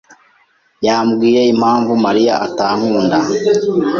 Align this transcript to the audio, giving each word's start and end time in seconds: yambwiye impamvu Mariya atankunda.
yambwiye 0.85 1.41
impamvu 1.53 1.91
Mariya 2.05 2.33
atankunda. 2.47 3.17